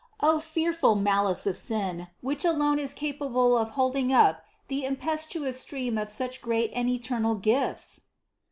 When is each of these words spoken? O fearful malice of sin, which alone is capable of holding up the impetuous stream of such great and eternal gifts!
O 0.19 0.39
fearful 0.39 0.95
malice 0.95 1.45
of 1.45 1.55
sin, 1.55 2.07
which 2.21 2.43
alone 2.43 2.79
is 2.79 2.95
capable 2.95 3.55
of 3.55 3.69
holding 3.77 4.11
up 4.11 4.41
the 4.67 4.83
impetuous 4.83 5.59
stream 5.59 5.95
of 5.95 6.09
such 6.11 6.41
great 6.41 6.71
and 6.73 6.89
eternal 6.89 7.35
gifts! 7.35 8.01